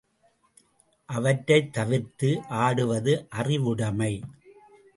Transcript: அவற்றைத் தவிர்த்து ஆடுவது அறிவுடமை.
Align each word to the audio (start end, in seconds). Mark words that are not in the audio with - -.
அவற்றைத் 1.09 1.73
தவிர்த்து 1.73 2.41
ஆடுவது 2.49 3.25
அறிவுடமை. 3.29 4.13